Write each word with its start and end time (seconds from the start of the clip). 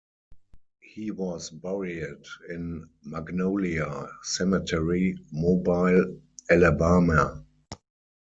He 0.79 1.11
was 1.11 1.51
buried 1.51 2.25
in 2.49 2.89
Magnolia 3.03 4.07
Cemetery, 4.23 5.15
Mobile, 5.31 6.19
Alabama. 6.49 7.45